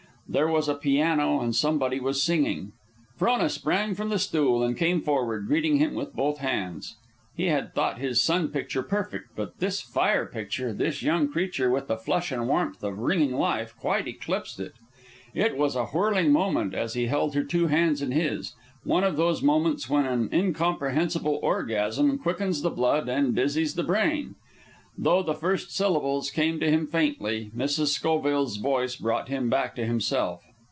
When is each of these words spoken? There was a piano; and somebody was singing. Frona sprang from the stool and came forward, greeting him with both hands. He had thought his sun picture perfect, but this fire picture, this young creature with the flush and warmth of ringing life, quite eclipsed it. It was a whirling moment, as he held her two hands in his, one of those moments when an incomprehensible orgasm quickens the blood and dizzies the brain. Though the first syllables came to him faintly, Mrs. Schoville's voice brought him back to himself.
There 0.31 0.47
was 0.47 0.69
a 0.69 0.75
piano; 0.75 1.41
and 1.41 1.53
somebody 1.53 1.99
was 1.99 2.23
singing. 2.23 2.71
Frona 3.17 3.49
sprang 3.49 3.95
from 3.95 4.07
the 4.07 4.17
stool 4.17 4.63
and 4.63 4.77
came 4.77 5.01
forward, 5.01 5.47
greeting 5.47 5.75
him 5.75 5.93
with 5.93 6.13
both 6.15 6.37
hands. 6.37 6.95
He 7.35 7.47
had 7.47 7.75
thought 7.75 7.99
his 7.99 8.23
sun 8.23 8.47
picture 8.47 8.81
perfect, 8.81 9.31
but 9.35 9.59
this 9.59 9.81
fire 9.81 10.25
picture, 10.25 10.71
this 10.71 11.03
young 11.03 11.27
creature 11.27 11.69
with 11.69 11.89
the 11.89 11.97
flush 11.97 12.31
and 12.31 12.47
warmth 12.47 12.81
of 12.81 12.99
ringing 12.99 13.33
life, 13.33 13.75
quite 13.77 14.07
eclipsed 14.07 14.61
it. 14.61 14.73
It 15.33 15.57
was 15.57 15.75
a 15.75 15.87
whirling 15.87 16.31
moment, 16.31 16.73
as 16.73 16.93
he 16.93 17.07
held 17.07 17.35
her 17.35 17.43
two 17.43 17.67
hands 17.67 18.01
in 18.01 18.11
his, 18.13 18.53
one 18.85 19.03
of 19.03 19.17
those 19.17 19.43
moments 19.43 19.89
when 19.89 20.05
an 20.05 20.29
incomprehensible 20.31 21.41
orgasm 21.43 22.17
quickens 22.17 22.61
the 22.61 22.69
blood 22.69 23.09
and 23.09 23.35
dizzies 23.35 23.75
the 23.75 23.83
brain. 23.83 24.35
Though 24.97 25.23
the 25.23 25.33
first 25.33 25.71
syllables 25.73 26.29
came 26.29 26.59
to 26.59 26.69
him 26.69 26.85
faintly, 26.85 27.49
Mrs. 27.55 27.97
Schoville's 27.97 28.57
voice 28.57 28.97
brought 28.97 29.29
him 29.29 29.49
back 29.49 29.73
to 29.77 29.85
himself. 29.85 30.43